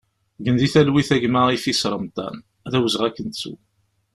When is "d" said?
2.71-2.73